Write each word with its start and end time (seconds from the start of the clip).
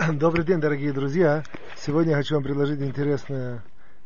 Добрый 0.14 0.46
день, 0.46 0.60
дорогие 0.60 0.92
друзья. 0.94 1.44
Сегодня 1.76 2.12
я 2.12 2.16
хочу 2.16 2.34
вам 2.34 2.42
предложить 2.42 2.80
интересный 2.80 3.60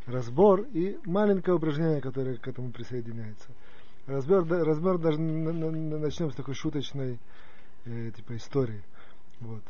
разбор 0.06 0.62
и 0.72 0.98
маленькое 1.04 1.56
упражнение, 1.56 2.00
которое 2.00 2.36
к 2.36 2.48
этому 2.48 2.72
присоединяется. 2.72 3.48
Разбор, 4.06 4.44
разбор 4.48 4.98
даже 4.98 5.20
начнем 5.20 6.32
с 6.32 6.34
такой 6.34 6.54
шуточной 6.54 7.20
э, 7.84 8.10
типа 8.16 8.36
истории. 8.36 8.82
Вот. 9.38 9.62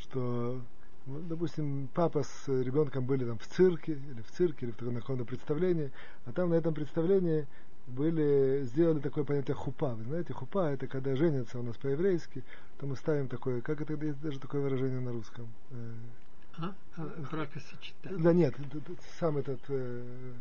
Что, 0.00 0.60
ну, 1.06 1.20
допустим, 1.28 1.88
папа 1.94 2.24
с 2.24 2.48
ребенком 2.48 3.04
были 3.04 3.24
там 3.24 3.38
в 3.38 3.46
цирке, 3.46 3.92
или 3.92 4.22
в 4.22 4.30
цирке, 4.32 4.66
или 4.66 4.72
в 4.72 4.76
таком 4.76 4.96
каком 4.96 5.24
представлении, 5.24 5.92
а 6.24 6.32
там 6.32 6.50
на 6.50 6.54
этом 6.54 6.74
представлении 6.74 7.46
были, 7.86 8.62
сделали 8.64 9.00
такое 9.00 9.24
понятие 9.24 9.54
хупа. 9.54 9.94
Вы 9.94 10.04
знаете, 10.04 10.32
хупа 10.32 10.70
это 10.70 10.86
когда 10.86 11.16
женятся 11.16 11.58
у 11.58 11.62
нас 11.62 11.76
по-еврейски, 11.76 12.42
то 12.78 12.86
мы 12.86 12.96
ставим 12.96 13.28
такое, 13.28 13.60
как 13.60 13.80
это 13.80 13.94
есть 13.94 14.20
даже 14.20 14.38
такое 14.38 14.60
выражение 14.60 15.00
на 15.00 15.12
русском? 15.12 15.48
Э, 15.70 15.92
а? 16.58 16.74
а 16.96 17.06
бракосочетание? 17.30 18.22
Да 18.22 18.32
нет, 18.32 18.54
сам 19.18 19.38
этот 19.38 19.60
э, 19.68 20.32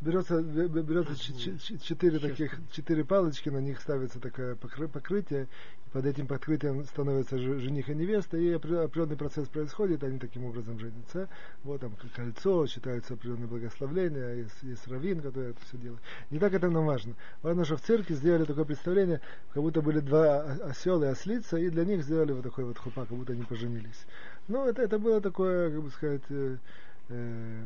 берется, 0.00 0.40
берется 0.42 1.16
четыре 1.16 2.18
таких, 2.18 2.58
четыре 2.72 3.04
палочки, 3.04 3.48
на 3.48 3.58
них 3.58 3.80
ставится 3.80 4.20
такое 4.20 4.54
покрытие, 4.56 5.48
и 5.86 5.90
под 5.90 6.06
этим 6.06 6.26
покрытием 6.26 6.84
становится 6.84 7.38
жених 7.38 7.88
и 7.88 7.94
невеста, 7.94 8.36
и 8.36 8.52
определенный 8.52 9.16
процесс 9.16 9.48
происходит, 9.48 10.04
они 10.04 10.18
таким 10.18 10.44
образом 10.44 10.78
женятся. 10.78 11.28
Вот 11.64 11.80
там 11.80 11.94
кольцо, 12.14 12.66
считаются 12.66 13.14
определенные 13.14 13.48
благословления, 13.48 14.34
есть, 14.34 14.62
есть 14.62 14.86
раввин, 14.86 15.20
который 15.20 15.50
это 15.50 15.60
все 15.66 15.78
делает. 15.78 16.00
Не 16.30 16.38
так 16.38 16.52
это 16.52 16.70
нам 16.70 16.86
важно. 16.86 17.14
Важно, 17.42 17.64
что 17.64 17.76
в 17.76 17.82
церкви 17.82 18.14
сделали 18.14 18.44
такое 18.44 18.64
представление, 18.64 19.20
как 19.52 19.62
будто 19.62 19.82
были 19.82 20.00
два 20.00 20.42
осела 20.42 21.04
и 21.04 21.08
ослица, 21.08 21.56
и 21.56 21.70
для 21.70 21.84
них 21.84 22.04
сделали 22.04 22.32
вот 22.32 22.42
такой 22.42 22.64
вот 22.64 22.78
хупа, 22.78 23.06
как 23.06 23.16
будто 23.16 23.32
они 23.32 23.42
поженились. 23.42 24.06
Ну, 24.46 24.66
это, 24.66 24.82
это 24.82 24.98
было 24.98 25.20
такое, 25.20 25.70
как 25.70 25.82
бы 25.82 25.90
сказать, 25.90 26.22
э, 26.30 26.56
э, 27.08 27.64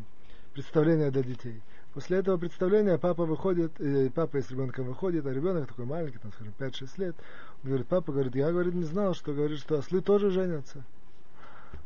представление 0.55 1.11
для 1.11 1.23
детей. 1.23 1.61
После 1.95 2.19
этого 2.19 2.39
представления 2.39 2.97
папа 2.97 3.27
выходит, 3.27 3.79
э, 3.79 4.09
папа 4.15 4.41
с 4.41 4.51
ребенком 4.51 4.87
выходит, 4.87 5.27
а 5.27 5.33
ребенок 5.33 5.69
такой 5.69 5.85
маленький, 5.85 6.19
там, 6.19 6.33
скажем, 6.33 6.55
5-6 6.59 6.89
лет. 6.99 7.17
Он 7.62 7.69
говорит, 7.69 7.87
папа 7.87 8.12
говорит, 8.12 8.34
я, 8.34 8.51
говорит, 8.51 8.75
не 8.75 8.84
знал, 8.84 9.15
что 9.15 9.34
говорит, 9.34 9.59
что 9.59 9.79
ослы 9.79 10.01
тоже 10.01 10.31
женятся. 10.31 10.83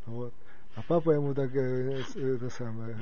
Вот. 0.07 0.33
А 0.77 0.83
папа 0.87 1.11
ему 1.11 1.35
так, 1.35 1.51
э, 1.57 2.03
это 2.15 2.51
самое, 2.51 2.97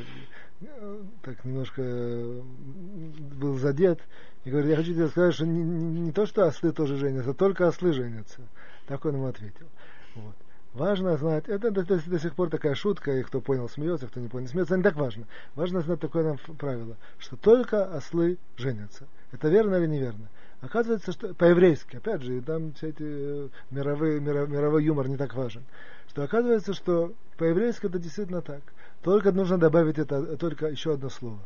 э, 0.62 1.02
так 1.22 1.44
немножко 1.44 1.82
был 1.82 3.58
задет. 3.58 4.00
И 4.44 4.50
говорит, 4.50 4.70
я 4.70 4.76
хочу 4.76 4.94
тебе 4.94 5.08
сказать, 5.08 5.34
что 5.34 5.44
не, 5.44 5.62
не, 5.62 6.00
не 6.00 6.12
то, 6.12 6.24
что 6.24 6.46
ослы 6.46 6.72
тоже 6.72 6.96
женятся, 6.96 7.34
только 7.34 7.68
ослы 7.68 7.92
женятся. 7.92 8.40
Так 8.86 9.04
он 9.04 9.16
ему 9.16 9.26
ответил. 9.26 9.66
Вот. 10.14 10.34
Важно 10.74 11.16
знать, 11.16 11.44
это 11.46 11.70
до, 11.70 11.84
до, 11.84 12.00
до 12.04 12.18
сих 12.18 12.34
пор 12.34 12.50
такая 12.50 12.74
шутка, 12.74 13.12
и 13.12 13.22
кто 13.22 13.40
понял, 13.40 13.68
смеется, 13.68 14.08
кто 14.08 14.18
не 14.18 14.26
понял, 14.26 14.48
смеется, 14.48 14.76
не 14.76 14.82
так 14.82 14.96
важно. 14.96 15.24
Важно 15.54 15.82
знать 15.82 16.00
такое 16.00 16.24
нам 16.24 16.38
правило, 16.58 16.96
что 17.18 17.36
только 17.36 17.84
ослы 17.84 18.38
женятся. 18.56 19.06
Это 19.30 19.48
верно 19.48 19.76
или 19.76 19.86
неверно? 19.86 20.28
Оказывается, 20.60 21.12
что 21.12 21.32
по-еврейски, 21.32 21.98
опять 21.98 22.22
же, 22.22 22.40
там 22.42 22.72
все 22.72 22.88
эти 22.88 23.02
э, 23.02 23.48
мировые, 23.70 24.18
миров, 24.18 24.48
мировой 24.48 24.82
юмор 24.82 25.06
не 25.08 25.16
так 25.16 25.34
важен. 25.34 25.62
Что 26.08 26.24
оказывается, 26.24 26.74
что 26.74 27.12
по-еврейски 27.36 27.86
это 27.86 28.00
действительно 28.00 28.42
так. 28.42 28.62
Только 29.02 29.30
нужно 29.30 29.58
добавить 29.58 29.98
это, 29.98 30.36
только 30.36 30.66
еще 30.66 30.94
одно 30.94 31.08
слово 31.08 31.38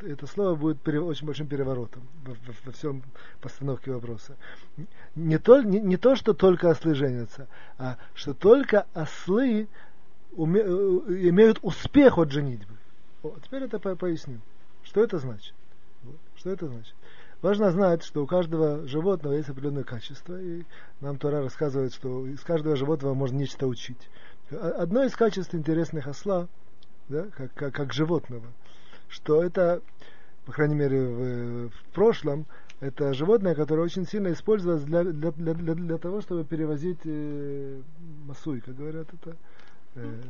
это 0.00 0.26
слово 0.26 0.54
будет 0.54 0.86
очень 0.88 1.26
большим 1.26 1.46
переворотом 1.46 2.02
во, 2.24 2.34
во, 2.64 2.72
всем 2.72 3.02
постановке 3.40 3.92
вопроса. 3.92 4.36
Не 5.14 5.38
то, 5.38 5.62
не, 5.62 5.80
не 5.80 5.96
то, 5.96 6.16
что 6.16 6.32
только 6.32 6.70
ослы 6.70 6.94
женятся, 6.94 7.48
а 7.76 7.98
что 8.14 8.34
только 8.34 8.86
ослы 8.94 9.68
уме, 10.32 10.60
э, 10.60 10.68
имеют 11.28 11.58
успех 11.62 12.18
от 12.18 12.30
женитьбы. 12.30 12.74
О, 13.22 13.34
теперь 13.44 13.64
это 13.64 13.78
по, 13.78 13.94
поясню. 13.94 14.40
Что 14.82 15.02
это 15.02 15.18
значит? 15.18 15.54
Что 16.36 16.50
это 16.50 16.66
значит? 16.66 16.94
Важно 17.42 17.70
знать, 17.70 18.02
что 18.02 18.22
у 18.22 18.26
каждого 18.26 18.86
животного 18.86 19.34
есть 19.34 19.48
определенное 19.48 19.84
качество, 19.84 20.40
и 20.40 20.64
нам 21.00 21.18
Тора 21.18 21.42
рассказывает, 21.42 21.92
что 21.92 22.26
из 22.26 22.40
каждого 22.40 22.74
животного 22.74 23.14
можно 23.14 23.36
нечто 23.36 23.66
учить. 23.66 24.08
Одно 24.50 25.04
из 25.04 25.14
качеств 25.14 25.54
интересных 25.54 26.06
осла, 26.06 26.48
да, 27.08 27.26
как, 27.36 27.52
как, 27.54 27.74
как 27.74 27.92
животного– 27.92 28.46
что 29.08 29.42
это, 29.42 29.82
по 30.44 30.52
крайней 30.52 30.74
мере, 30.74 31.00
в, 31.00 31.68
в 31.70 31.84
прошлом, 31.92 32.46
это 32.80 33.12
животное, 33.12 33.54
которое 33.54 33.82
очень 33.82 34.06
сильно 34.06 34.32
использовалось 34.32 34.84
для, 34.84 35.02
для, 35.04 35.32
для, 35.32 35.74
для, 35.74 35.98
того, 35.98 36.20
чтобы 36.20 36.44
перевозить 36.44 37.00
э, 37.04 37.80
масуй, 38.26 38.60
как 38.60 38.76
говорят 38.76 39.08
это. 39.12 39.36
Э, 39.96 40.22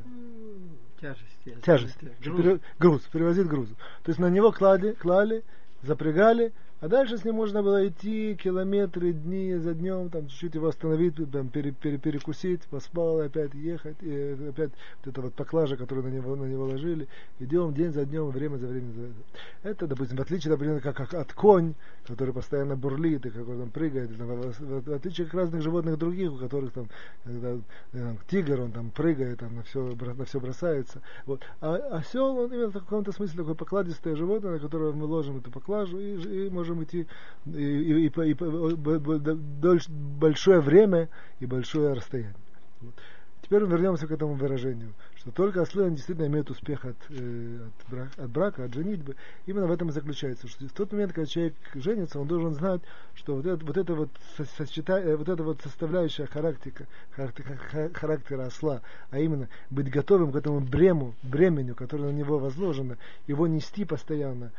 тяжести. 1.01 1.57
Тяжести. 1.63 2.13
Груз. 2.23 2.61
груз, 2.79 3.03
перевозить 3.13 3.47
груз. 3.47 3.69
То 4.03 4.11
есть 4.11 4.19
на 4.19 4.31
него 4.31 4.51
клали, 4.51 4.93
клали, 4.93 5.45
запрягали, 5.83 6.53
а 6.81 6.89
дальше 6.89 7.19
с 7.19 7.25
ним 7.25 7.35
можно 7.35 7.63
было 7.63 7.89
идти 7.89 8.37
километры, 8.37 9.13
дни 9.13 9.57
за 9.57 9.75
днем, 9.75 10.11
там 10.11 10.29
чуть-чуть 10.29 10.55
его 10.55 10.69
остановить, 10.69 11.15
там, 11.31 11.49
пере, 11.49 11.73
пере, 11.73 11.99
перекусить, 11.99 12.63
поспал, 12.63 13.21
опять 13.21 13.53
ехать, 13.55 13.97
и 14.01 14.37
опять 14.49 14.71
вот 14.99 15.13
эта 15.13 15.21
вот 15.21 15.35
поклажа, 15.35 15.77
которую 15.77 16.07
на 16.07 16.15
него, 16.15 16.37
на 16.37 16.45
него 16.45 16.67
ложили. 16.67 17.09
Идем 17.41 17.75
день 17.75 17.93
за 17.93 18.05
днем, 18.05 18.31
время 18.31 18.59
за 18.59 18.69
временем. 18.69 19.15
Это, 19.63 19.87
допустим, 19.87 20.17
в 20.17 20.21
отличие, 20.21 20.53
например, 20.53 20.81
как, 20.81 20.97
как 20.97 21.15
от 21.15 21.33
конь, 21.33 21.75
который 22.07 22.33
постоянно 22.33 22.77
бурлит 22.77 23.27
и 23.27 23.31
какой 23.31 23.59
там 23.59 23.71
прыгает, 23.71 24.17
там, 24.17 24.29
в, 24.29 24.87
в, 24.87 24.93
отличие 24.93 25.27
от 25.27 25.35
разных 25.35 25.63
животных 25.63 25.99
других, 25.99 26.33
у 26.33 26.37
которых 26.37 26.73
там, 26.73 26.89
когда, 27.25 27.57
там 27.93 28.19
тигр, 28.31 28.61
он 28.61 28.71
там 28.73 28.91
прыгает, 28.91 29.41
там 29.41 29.57
на 29.57 29.63
все, 29.65 29.95
на 29.95 30.25
все 30.25 30.41
бросается. 30.41 31.03
Вот. 31.27 31.43
А 31.61 31.75
осел, 31.99 32.37
он 32.39 32.53
именно 32.53 32.71
в 32.71 32.75
каком-то 32.75 33.11
смысле 33.11 33.39
такое 33.39 33.55
покладистое 33.55 34.15
животное, 34.15 34.53
на 34.53 34.59
которое 34.59 34.93
мы 34.93 35.07
ложим 35.07 35.39
эту 35.39 35.51
поклажу 35.51 35.99
и, 35.99 36.47
и 36.47 36.51
можем 36.69 36.85
идти 36.85 37.07
и, 37.47 37.51
и, 37.51 38.07
и, 38.07 38.31
и, 38.31 39.79
большое 40.19 40.61
время 40.61 41.09
и 41.41 41.47
большое 41.47 41.95
расстояние. 41.95 42.35
Вот. 42.81 42.95
Теперь 43.43 43.65
вернемся 43.65 44.07
к 44.07 44.11
этому 44.11 44.35
выражению, 44.35 44.93
что 45.17 45.31
только 45.31 45.63
ослы 45.63 45.91
действительно 45.91 46.27
имеют 46.27 46.51
успех 46.51 46.85
от, 46.85 46.97
э, 47.09 47.59
от, 47.67 47.91
брак, 47.91 48.09
от 48.19 48.31
брака, 48.31 48.65
от 48.65 48.75
женитьбы. 48.75 49.17
Именно 49.47 49.69
в 49.69 49.73
этом 49.73 49.89
и 49.89 49.93
заключается, 49.93 50.49
что 50.49 50.67
в 50.67 50.73
тот 50.73 50.93
момент, 50.93 51.15
когда 51.15 51.27
человек 51.27 51.55
женится, 51.75 52.21
он 52.21 52.27
должен 52.27 52.55
знать, 52.55 52.83
что 53.15 53.37
вот 53.37 53.47
это 53.47 53.65
вот, 53.65 53.77
это 53.79 53.95
вот, 53.95 54.11
сочета, 54.59 54.99
э, 54.99 55.17
вот, 55.17 55.31
это 55.31 55.43
вот 55.43 55.63
составляющая 55.63 56.27
характера, 56.27 56.87
характера, 57.13 57.91
характера 57.95 58.47
осла, 58.47 58.83
а 59.11 59.19
именно 59.19 59.49
быть 59.71 59.89
готовым 59.89 60.33
к 60.33 60.37
этому 60.37 60.61
брему, 60.61 61.15
бременю, 61.23 61.75
которое 61.75 62.13
на 62.13 62.17
него 62.17 62.39
возложено, 62.39 62.99
его 63.27 63.47
нести 63.47 63.87
постоянно 63.87 64.53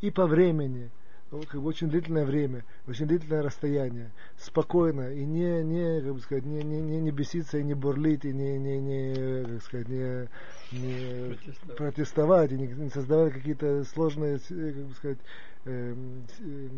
и 0.00 0.10
по 0.10 0.26
времени, 0.26 0.90
ну, 1.30 1.42
как 1.42 1.60
бы 1.60 1.68
очень 1.68 1.88
длительное 1.88 2.24
время, 2.24 2.64
очень 2.86 3.06
длительное 3.06 3.42
расстояние, 3.42 4.10
спокойно 4.36 5.12
и 5.12 5.24
не, 5.24 5.62
не 5.62 6.00
как 6.00 6.14
бы 6.14 6.20
сказать, 6.20 6.44
не, 6.44 6.62
не, 6.62 6.80
не, 6.80 7.00
не 7.00 7.10
беситься 7.10 7.58
и 7.58 7.62
не 7.62 7.74
бурлить 7.74 8.24
и 8.24 8.32
не, 8.32 8.58
не, 8.58 8.80
не 8.80 9.44
как 9.44 9.62
сказать, 9.62 9.88
не, 9.88 10.28
не 10.72 11.34
протестовать. 11.34 11.76
протестовать 11.76 12.52
и 12.52 12.58
не, 12.58 12.90
создавать 12.90 13.32
какие-то 13.32 13.84
сложные, 13.84 14.38
как 14.38 14.86
бы 14.86 14.94
сказать, 14.94 15.18
э, 15.64 15.94
э, 16.40 16.68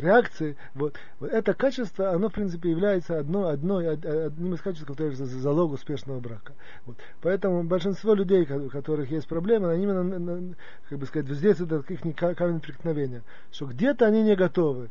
реакции. 0.00 0.56
Вот. 0.74 0.96
вот 1.18 1.30
это 1.30 1.54
качество, 1.54 2.10
оно 2.10 2.28
в 2.28 2.32
принципе 2.32 2.70
является 2.70 3.18
одно, 3.18 3.48
одно, 3.48 3.78
одним 3.78 4.54
из 4.54 4.60
качеств, 4.60 4.86
которые 4.86 5.12
являются 5.12 5.38
залог 5.38 5.72
успешного 5.72 6.20
брака. 6.20 6.52
Вот. 6.84 6.96
Поэтому 7.22 7.64
большинство 7.64 8.14
людей, 8.14 8.42
у 8.42 8.68
которых 8.68 9.10
есть 9.10 9.26
проблемы, 9.26 9.70
они 9.70 9.84
именно, 9.84 10.54
как 10.88 10.98
бы 10.98 11.06
сказать, 11.06 11.28
здесь 11.28 11.60
это 11.60 11.82
их 11.88 12.00
камень 12.36 12.60
преткновения, 12.60 13.22
что 13.50 13.66
где-то 13.66 14.06
они 14.06 14.22
не 14.22 14.36
готовы 14.36 14.90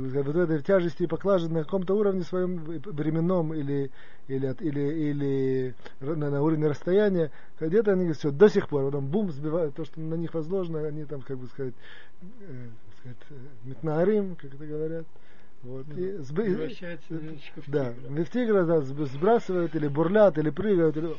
вот 0.00 0.36
этой 0.36 0.62
тяжести 0.62 1.06
поклажи 1.06 1.48
на 1.48 1.64
каком-то 1.64 1.94
уровне 1.94 2.22
своем 2.22 2.56
временном 2.56 3.54
или, 3.54 3.90
или, 4.28 4.56
или, 4.60 4.80
или 4.80 5.74
на, 6.00 6.30
на 6.30 6.42
уровне 6.42 6.68
расстояния, 6.68 7.30
где-то 7.60 7.92
они 7.92 8.12
все 8.12 8.30
до 8.30 8.48
сих 8.48 8.68
пор, 8.68 8.86
потом 8.86 9.06
бум, 9.06 9.30
сбивают 9.30 9.74
то, 9.74 9.84
что 9.84 10.00
на 10.00 10.14
них 10.14 10.34
возложено, 10.34 10.86
они 10.86 11.04
там, 11.04 11.20
как 11.20 11.38
бы 11.38 11.46
сказать, 11.46 11.74
э, 12.22 12.68
сказать 13.00 13.18
э, 13.30 13.34
метнаарим, 13.64 14.36
как 14.36 14.54
это 14.54 14.66
говорят, 14.66 15.06
вот, 15.62 15.86
и 15.96 16.16
сб... 16.18 16.42
Превращается 16.42 17.14
в 17.14 17.70
да, 17.70 17.94
в 18.08 18.24
тигра 18.30 18.64
да, 18.64 18.80
сбрасывают 18.80 19.76
или 19.76 19.86
бурлят, 19.86 20.36
или 20.36 20.50
прыгают. 20.50 20.96
Или... 20.96 21.14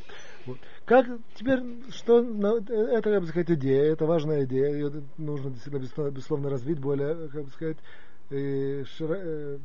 Вот. 0.45 0.57
Как 0.85 1.07
теперь, 1.35 1.61
что 1.91 2.19
это, 2.19 3.09
как 3.09 3.21
бы 3.21 3.27
сказать, 3.27 3.51
идея, 3.51 3.93
это 3.93 4.05
важная 4.05 4.43
идея, 4.43 4.73
ее 4.73 5.03
нужно 5.17 5.51
действительно 5.51 6.09
безусловно 6.09 6.49
развить 6.49 6.79
более, 6.79 7.29
как 7.29 7.45
бы 7.45 7.51
сказать, 7.51 7.77
и 7.77 8.12
э, 8.29 9.57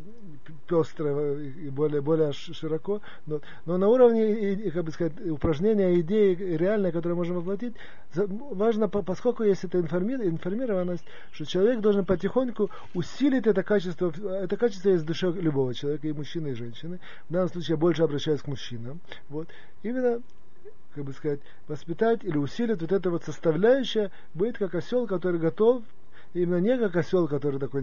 пестро 0.66 1.34
и 1.40 1.69
более, 1.70 2.00
более 2.00 2.32
широко, 2.32 3.00
но, 3.26 3.40
но 3.66 3.78
на 3.78 3.88
уровне, 3.88 4.70
как 4.70 4.84
бы 4.84 4.93
сказать, 4.93 5.12
упражнения, 5.31 6.00
идеи 6.00 6.34
реальные, 6.34 6.93
которые 6.93 7.16
можем 7.16 7.37
воплотить, 7.37 7.75
важно, 8.14 8.88
поскольку 8.88 9.43
есть 9.43 9.64
эта 9.64 9.81
информированность, 9.81 11.05
что 11.32 11.44
человек 11.44 11.81
должен 11.81 12.05
потихоньку 12.05 12.70
усилить 12.94 13.46
это 13.46 13.62
качество, 13.62 14.10
это 14.10 14.56
качество 14.56 14.90
в 14.90 15.04
душе 15.04 15.31
любого 15.31 15.75
человека, 15.75 16.08
и 16.08 16.12
мужчины, 16.12 16.49
и 16.49 16.54
женщины. 16.54 17.00
В 17.28 17.32
данном 17.32 17.49
случае 17.49 17.75
я 17.75 17.76
больше 17.76 18.02
обращаюсь 18.02 18.43
к 18.43 18.46
мужчинам. 18.46 19.00
Вот. 19.28 19.49
Именно 19.82 20.20
как 20.94 21.04
бы 21.04 21.12
сказать, 21.12 21.40
воспитать 21.69 22.25
или 22.25 22.37
усилить 22.38 22.81
вот 22.81 22.90
это 22.90 23.11
вот 23.11 23.22
составляющее, 23.22 24.11
быть 24.34 24.56
как 24.56 24.75
осел, 24.75 25.06
который 25.06 25.38
готов 25.38 25.84
именно 26.34 26.58
не 26.58 26.78
как 26.78 26.96
осел, 26.96 27.28
который 27.28 27.58
такой, 27.58 27.82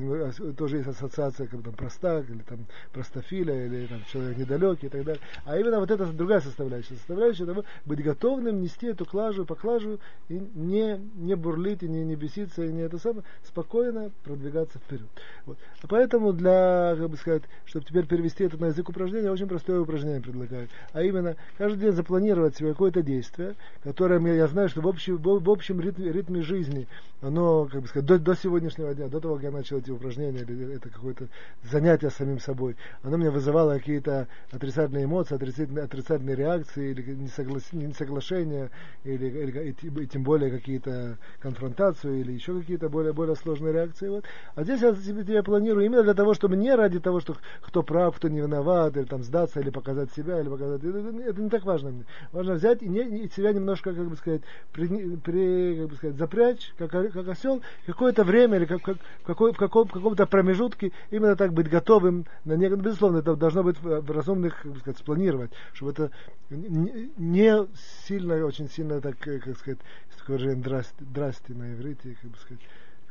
тоже 0.53 0.77
есть 0.77 0.87
ассоциация, 0.87 1.47
как 1.47 1.61
там 1.63 1.73
простак, 1.73 2.29
или 2.29 2.39
там 2.39 2.65
простофиля, 2.93 3.65
или 3.65 3.87
там 3.87 3.99
человек 4.11 4.37
недалекий 4.37 4.87
и 4.87 4.91
так 4.91 5.03
далее, 5.03 5.21
а 5.45 5.57
именно 5.57 5.79
вот 5.79 5.91
эта 5.91 6.05
другая 6.07 6.41
составляющая, 6.41 6.95
составляющая 6.95 7.45
того, 7.45 7.63
быть 7.85 8.03
готовым 8.03 8.61
нести 8.61 8.87
эту 8.87 9.05
клажу, 9.05 9.45
поклажу, 9.45 9.99
и 10.29 10.41
не, 10.55 10.99
не 11.15 11.35
бурлить, 11.35 11.83
и 11.83 11.87
не, 11.87 12.03
не 12.03 12.15
беситься, 12.15 12.63
и 12.63 12.71
не 12.71 12.81
это 12.81 12.97
самое, 12.97 13.23
спокойно 13.43 14.11
продвигаться 14.23 14.79
вперед. 14.79 15.07
Вот. 15.45 15.57
А 15.81 15.87
поэтому 15.87 16.33
для, 16.33 16.95
как 16.97 17.09
бы 17.09 17.17
сказать, 17.17 17.43
чтобы 17.65 17.85
теперь 17.85 18.05
перевести 18.05 18.43
это 18.43 18.57
на 18.57 18.67
язык 18.67 18.89
упражнения, 18.89 19.31
очень 19.31 19.47
простое 19.47 19.79
упражнение 19.79 20.21
предлагаю. 20.21 20.67
А 20.93 21.01
именно, 21.01 21.35
каждый 21.57 21.79
день 21.79 21.91
запланировать 21.91 22.55
себе 22.55 22.69
какое-то 22.69 23.01
действие, 23.01 23.55
которое 23.83 24.19
я 24.35 24.47
знаю, 24.47 24.69
что 24.69 24.81
в 24.81 24.87
общем, 24.87 25.17
в 25.17 25.49
общем 25.49 25.79
ритме, 25.79 26.11
ритме 26.11 26.41
жизни, 26.41 26.87
оно, 27.21 27.65
как 27.65 27.81
бы 27.81 27.87
сказать, 27.87 28.07
до, 28.07 28.19
до 28.19 28.34
сегодняшнего 28.35 28.93
дня, 28.93 29.07
до 29.07 29.19
того, 29.19 29.35
как 29.35 29.43
я 29.43 29.51
начал 29.51 29.77
эти 29.77 29.91
упражнения, 29.91 30.41
это 30.75 30.89
какое-то 30.89 31.27
занятие 31.63 32.09
самим 32.09 32.39
собой, 32.39 32.75
оно 33.03 33.17
мне 33.17 33.29
вызывало 33.29 33.77
какие-то 33.77 34.27
отрицательные 34.51 35.05
эмоции, 35.05 35.35
отрицательные, 35.35 35.85
отрицательные 35.85 36.35
реакции, 36.35 36.91
или 36.91 37.15
несоглас, 37.15 37.71
несоглашения, 37.71 38.69
или, 39.03 39.25
или 39.27 39.75
и, 39.81 40.07
тем 40.07 40.23
более 40.23 40.51
какие-то 40.51 41.17
конфронтацию, 41.39 42.19
или 42.19 42.33
еще 42.33 42.59
какие-то 42.59 42.89
более, 42.89 43.13
более 43.13 43.35
сложные 43.35 43.73
реакции. 43.73 44.07
Вот. 44.09 44.25
А 44.55 44.63
здесь 44.63 44.81
я 44.81 44.93
себе, 44.95 45.23
себе 45.23 45.43
планирую 45.43 45.85
именно 45.85 46.03
для 46.03 46.13
того, 46.13 46.33
чтобы 46.33 46.55
не 46.57 46.73
ради 46.73 46.99
того, 46.99 47.19
что 47.19 47.35
кто 47.61 47.83
прав, 47.83 48.15
кто 48.15 48.27
не 48.27 48.41
виноват, 48.41 48.97
или 48.97 49.05
там 49.05 49.23
сдаться, 49.23 49.59
или 49.59 49.69
показать 49.69 50.11
себя, 50.13 50.39
или 50.39 50.49
показать... 50.49 50.83
Это, 50.83 50.97
это 51.29 51.41
не 51.41 51.49
так 51.49 51.63
важно 51.65 51.91
мне. 51.91 52.05
Важно 52.31 52.53
взять 52.53 52.81
и, 52.81 52.87
не, 52.87 53.01
и 53.01 53.29
себя 53.29 53.53
немножко, 53.53 53.93
как 53.93 54.07
бы 54.07 54.15
сказать, 54.15 54.41
при, 54.73 55.15
при, 55.17 55.77
как 55.79 55.89
бы 55.89 55.95
сказать 55.95 56.17
запрячь, 56.17 56.73
как, 56.77 56.91
как 56.91 57.27
осел, 57.27 57.61
какое-то 57.85 58.23
время 58.25 58.57
или 58.57 58.65
как, 58.65 58.81
как, 58.81 58.97
какой, 59.25 59.53
в, 59.53 59.57
каком, 59.57 59.87
каком-то 59.87 60.25
промежутке 60.25 60.91
именно 61.11 61.35
так 61.35 61.53
быть 61.53 61.69
готовым 61.69 62.25
на 62.43 62.53
некоторые, 62.53 62.85
безусловно, 62.85 63.17
это 63.19 63.35
должно 63.35 63.63
быть 63.63 63.81
в 63.81 64.11
разумных, 64.11 64.61
как 64.61 64.77
сказать, 64.79 64.97
спланировать, 64.97 65.51
чтобы 65.73 65.91
это 65.91 66.11
не, 66.49 67.11
не 67.17 67.67
сильно, 68.07 68.45
очень 68.45 68.69
сильно 68.69 68.99
так, 68.99 69.17
как 69.19 69.57
сказать, 69.57 69.79
же 70.27 70.55
драсти, 70.55 71.03
драсти 71.03 71.51
на 71.51 71.73
иврите, 71.73 72.17
как 72.21 72.31
бы 72.31 72.37
сказать, 72.37 72.61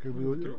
как 0.05 0.13
бы, 0.13 0.55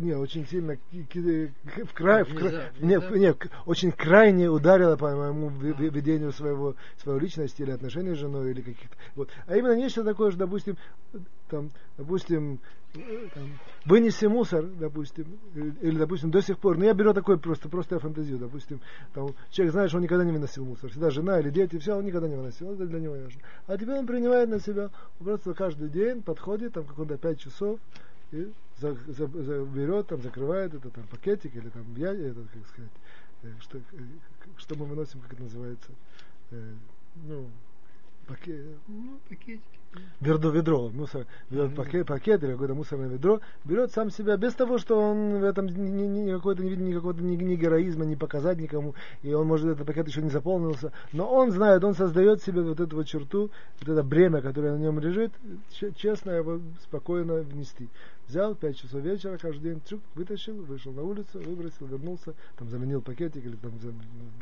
не, 0.00 0.14
очень 0.14 0.46
сильно 0.46 0.74
в 0.74 1.92
край, 1.92 2.24
в 2.24 2.34
край, 2.34 2.70
не, 2.80 2.94
не, 3.18 3.34
очень 3.66 3.92
крайне 3.92 4.48
ударило 4.48 4.96
по 4.96 5.14
моему 5.14 5.50
ведению 5.50 6.32
своего, 6.32 6.76
своей 6.96 7.20
личности 7.20 7.60
или 7.60 7.72
отношений 7.72 8.14
с 8.14 8.18
женой 8.18 8.52
или 8.52 8.62
каких-то. 8.62 8.96
Вот. 9.16 9.28
А 9.46 9.54
именно 9.54 9.76
нечто 9.76 10.02
такое, 10.02 10.30
что, 10.30 10.40
допустим, 10.40 10.78
там, 11.50 11.70
допустим, 11.98 12.58
там, 13.34 13.58
вынеси 13.84 14.24
мусор, 14.26 14.64
допустим, 14.64 15.26
или, 15.54 15.98
допустим, 15.98 16.30
до 16.30 16.40
сих 16.40 16.58
пор, 16.58 16.78
ну 16.78 16.84
я 16.84 16.94
беру 16.94 17.12
такой 17.12 17.38
просто, 17.38 17.68
просто 17.68 17.96
я 17.96 17.98
фантазию, 17.98 18.38
допустим, 18.38 18.80
там, 19.12 19.34
человек 19.50 19.72
знает, 19.72 19.90
что 19.90 19.98
он 19.98 20.04
никогда 20.04 20.24
не 20.24 20.32
выносил 20.32 20.64
мусор, 20.64 20.90
всегда 20.90 21.10
жена 21.10 21.38
или 21.38 21.50
дети, 21.50 21.78
все, 21.78 21.96
он 21.96 22.04
никогда 22.06 22.28
не 22.28 22.36
выносил, 22.36 22.72
это 22.72 22.86
для 22.86 22.98
него 22.98 23.12
важно. 23.12 23.40
А 23.66 23.76
теперь 23.76 23.98
он 23.98 24.06
принимает 24.06 24.48
на 24.48 24.58
себя, 24.58 24.88
просто 25.18 25.52
каждый 25.52 25.90
день 25.90 26.22
подходит, 26.22 26.72
там, 26.72 26.84
какой-то 26.84 27.18
пять 27.18 27.40
часов, 27.40 27.78
и 28.32 28.52
за, 28.78 28.94
за, 29.08 29.26
за, 29.26 29.64
берет, 29.64 30.06
там, 30.08 30.22
закрывает 30.22 30.74
это 30.74 30.90
там 30.90 31.04
пакетик 31.10 31.54
или 31.54 31.68
там 31.68 31.84
я, 31.96 32.12
это, 32.12 32.40
как 32.52 32.66
сказать, 32.68 32.90
э, 33.42 33.48
что, 33.60 33.78
э, 33.78 33.80
что 34.56 34.74
мы 34.76 34.86
выносим, 34.86 35.20
как 35.20 35.32
это 35.32 35.42
называется, 35.42 35.90
э, 36.50 36.74
ну, 37.26 37.46
пакет, 38.26 38.64
ну, 38.88 39.18
пакетики. 39.28 39.80
Ведро, 40.20 40.50
ведро, 40.50 40.88
мусор, 40.90 41.26
берет 41.50 41.74
пакет, 41.74 42.06
пакет 42.06 42.44
или 42.44 42.52
какое-то 42.52 42.74
мусорное 42.74 43.08
ведро, 43.08 43.40
берет 43.64 43.90
сам 43.90 44.08
себя 44.10 44.36
без 44.36 44.54
того, 44.54 44.78
что 44.78 44.96
он 44.96 45.40
в 45.40 45.42
этом 45.42 45.66
ни, 45.66 45.88
ни, 45.88 46.06
ни 46.06 46.32
какой-то 46.32 46.62
не 46.62 46.70
видит 46.70 46.86
никакого 46.86 47.12
ни, 47.14 47.34
ни 47.34 47.56
героизма, 47.56 48.04
не 48.04 48.14
показать 48.14 48.58
никому, 48.58 48.94
и 49.24 49.32
он 49.32 49.48
может 49.48 49.68
этот 49.68 49.84
пакет 49.84 50.06
еще 50.06 50.22
не 50.22 50.30
заполнился, 50.30 50.92
но 51.12 51.28
он 51.28 51.50
знает, 51.50 51.82
он 51.82 51.94
создает 51.94 52.40
себе 52.40 52.62
вот 52.62 52.78
эту 52.78 52.94
вот 52.94 53.08
черту, 53.08 53.50
вот 53.80 53.88
это 53.88 54.04
бремя, 54.04 54.40
которое 54.40 54.76
на 54.76 54.80
нем 54.80 55.00
лежит, 55.00 55.32
честно 55.96 56.30
его 56.30 56.60
спокойно 56.82 57.40
внести 57.40 57.88
взял, 58.30 58.54
5 58.54 58.76
часов 58.76 59.02
вечера 59.02 59.36
каждый 59.36 59.70
день, 59.70 59.82
чук, 59.88 60.00
вытащил, 60.14 60.54
вышел 60.62 60.92
на 60.92 61.02
улицу, 61.02 61.40
выбросил, 61.40 61.86
вернулся, 61.86 62.34
там 62.56 62.68
заменил 62.68 63.02
пакетик 63.02 63.44
или 63.44 63.56
там 63.56 63.72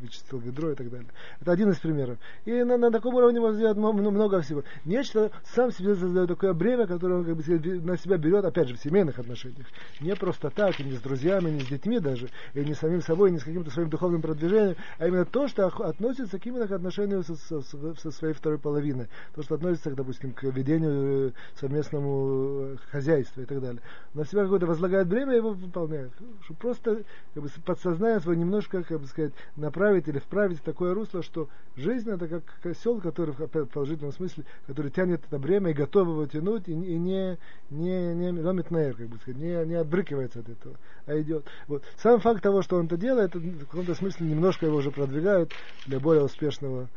вычистил 0.00 0.38
ведро 0.38 0.70
и 0.70 0.74
так 0.74 0.90
далее. 0.90 1.08
Это 1.40 1.52
один 1.52 1.70
из 1.70 1.78
примеров. 1.78 2.18
И 2.44 2.52
на, 2.62 2.76
на 2.76 2.90
таком 2.90 3.14
уровне 3.14 3.40
можно 3.40 3.56
сделать 3.56 3.76
много 3.76 4.40
всего. 4.42 4.62
Нечто 4.84 5.30
сам 5.54 5.72
себе 5.72 5.94
создает 5.94 6.28
такое 6.28 6.52
бремя, 6.52 6.86
которое 6.86 7.20
он 7.20 7.24
как 7.24 7.36
бы, 7.36 7.80
на 7.80 7.96
себя 7.96 8.18
берет, 8.18 8.44
опять 8.44 8.68
же, 8.68 8.76
в 8.76 8.80
семейных 8.80 9.18
отношениях. 9.18 9.66
Не 10.00 10.14
просто 10.14 10.50
так, 10.50 10.78
и 10.80 10.84
не 10.84 10.92
с 10.92 11.00
друзьями, 11.00 11.50
не 11.50 11.60
с 11.60 11.66
детьми 11.66 11.98
даже, 11.98 12.28
и 12.54 12.64
не 12.64 12.74
с 12.74 12.78
самим 12.78 13.00
собой, 13.00 13.30
не 13.30 13.38
с 13.38 13.44
каким-то 13.44 13.70
своим 13.70 13.88
духовным 13.88 14.20
продвижением, 14.20 14.76
а 14.98 15.06
именно 15.06 15.24
то, 15.24 15.48
что 15.48 15.66
относится 15.66 16.38
к 16.38 16.46
именно 16.46 16.66
к 16.66 16.72
отношению 16.72 17.22
со, 17.22 17.34
со, 17.36 17.62
со 17.62 18.10
своей 18.10 18.34
второй 18.34 18.58
половиной. 18.58 19.08
То, 19.34 19.42
что 19.42 19.54
относится, 19.54 19.90
допустим, 19.94 20.32
к 20.32 20.42
ведению 20.44 21.28
э, 21.28 21.32
совместному 21.58 22.74
э, 22.74 22.76
хозяйства 22.90 23.40
и 23.40 23.44
так 23.44 23.60
далее 23.60 23.77
далее, 23.78 23.82
на 24.14 24.24
себя 24.24 24.42
какое-то 24.42 24.66
возлагает 24.66 25.06
бремя, 25.06 25.34
его 25.34 25.50
выполняет. 25.50 26.12
Чтобы 26.44 26.58
просто 26.60 27.02
как 27.34 27.42
бы, 27.42 27.48
подсознание 27.64 28.20
свое 28.20 28.38
немножко, 28.38 28.82
как 28.82 29.00
бы 29.00 29.06
сказать, 29.06 29.32
направить 29.56 30.08
или 30.08 30.18
вправить 30.18 30.58
в 30.58 30.62
такое 30.62 30.94
русло, 30.94 31.22
что 31.22 31.48
жизнь 31.76 32.10
это 32.10 32.28
как 32.28 32.42
осел, 32.64 33.00
который 33.00 33.32
в 33.32 33.66
положительном 33.66 34.12
смысле, 34.12 34.44
который 34.66 34.90
тянет 34.90 35.24
это 35.26 35.38
бремя 35.38 35.70
и 35.70 35.74
готов 35.74 36.08
его 36.08 36.26
тянуть, 36.26 36.68
и, 36.68 36.72
и 36.72 36.98
не, 36.98 37.38
не, 37.70 38.14
не 38.14 38.40
ломит 38.40 38.70
на 38.70 38.92
как 38.92 39.08
бы 39.08 39.18
сказать, 39.18 39.40
не, 39.40 39.66
не 39.66 39.74
отбрыкивается 39.74 40.40
от 40.40 40.48
этого, 40.48 40.76
а 41.06 41.20
идет. 41.20 41.44
Вот. 41.66 41.82
Сам 41.96 42.20
факт 42.20 42.42
того, 42.42 42.62
что 42.62 42.76
он 42.76 42.86
это 42.86 42.96
делает, 42.96 43.30
это 43.30 43.38
в 43.38 43.66
каком-то 43.66 43.94
смысле 43.94 44.26
немножко 44.26 44.66
его 44.66 44.76
уже 44.76 44.90
продвигает 44.90 45.52
для 45.86 46.00
более 46.00 46.24
успешного 46.24 46.88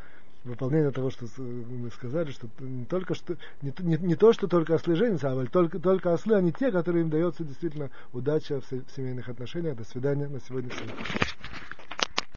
выполнение 0.44 0.92
того, 0.92 1.10
что 1.10 1.26
мы 1.38 1.90
сказали, 1.92 2.32
что 2.32 2.48
не 2.60 2.86
только 2.86 3.14
что 3.16 3.38
не, 3.62 3.74
не, 3.80 3.98
не 3.98 4.16
то, 4.16 4.34
что 4.34 4.48
только 4.48 4.76
ослы 4.76 4.96
женятся, 4.96 5.32
а 5.32 5.46
только, 5.46 5.80
только 5.80 6.14
ослы, 6.14 6.36
они 6.36 6.52
те, 6.52 6.72
которые 6.72 7.04
им 7.04 7.10
дается 7.10 7.44
действительно 7.44 7.90
удача 8.14 8.62
в, 8.62 8.72
в 8.72 8.96
семейных 8.96 9.30
отношениях. 9.30 9.78
До 9.78 9.84
свидания 9.84 10.28
на 10.28 10.40
сегодня. 10.40 10.70
Все. 10.72 10.84